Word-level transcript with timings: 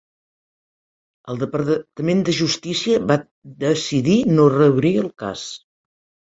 El 1.33 1.37
Departament 1.43 2.23
de 2.29 2.35
Justícia 2.37 3.03
va 3.13 3.19
decidir 3.65 4.17
no 4.39 4.49
reobrir 4.55 4.95
el 5.05 5.13
cas. 5.25 5.47